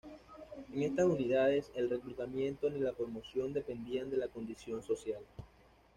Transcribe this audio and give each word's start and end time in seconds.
En 0.73 0.81
estas 0.81 1.05
unidades, 1.05 1.71
el 1.75 1.87
reclutamiento 1.87 2.71
ni 2.71 2.79
la 2.79 2.91
promoción 2.91 3.53
dependían 3.53 4.09
de 4.09 4.17
la 4.17 4.29
condición 4.29 4.81
social. 4.81 5.21